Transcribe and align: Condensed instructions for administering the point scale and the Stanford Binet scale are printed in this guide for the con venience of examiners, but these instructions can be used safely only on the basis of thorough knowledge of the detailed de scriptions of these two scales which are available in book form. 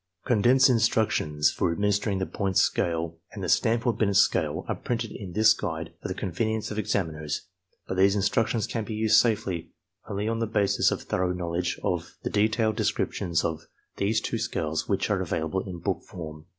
Condensed 0.25 0.67
instructions 0.67 1.51
for 1.51 1.71
administering 1.71 2.17
the 2.17 2.25
point 2.25 2.57
scale 2.57 3.19
and 3.33 3.43
the 3.43 3.47
Stanford 3.47 3.99
Binet 3.99 4.15
scale 4.15 4.65
are 4.67 4.73
printed 4.73 5.11
in 5.11 5.33
this 5.33 5.53
guide 5.53 5.93
for 6.01 6.07
the 6.07 6.15
con 6.15 6.31
venience 6.31 6.71
of 6.71 6.79
examiners, 6.79 7.45
but 7.87 7.97
these 7.97 8.15
instructions 8.15 8.65
can 8.65 8.83
be 8.83 8.95
used 8.95 9.19
safely 9.21 9.69
only 10.09 10.27
on 10.27 10.39
the 10.39 10.47
basis 10.47 10.89
of 10.89 11.03
thorough 11.03 11.33
knowledge 11.33 11.77
of 11.83 12.15
the 12.23 12.31
detailed 12.31 12.77
de 12.77 12.83
scriptions 12.83 13.43
of 13.45 13.67
these 13.97 14.19
two 14.19 14.39
scales 14.39 14.89
which 14.89 15.11
are 15.11 15.21
available 15.21 15.61
in 15.69 15.77
book 15.77 16.01
form. 16.01 16.47